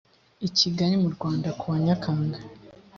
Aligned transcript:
i 0.47 0.49
kigali 0.57 0.95
mu 1.03 1.09
rwanda 1.15 1.47
kuwa 1.59 1.75
nyakanga 1.85 2.39